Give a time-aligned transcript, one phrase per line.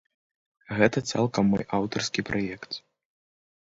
[0.79, 2.71] Гэта цалкам мой аўтарскі праект.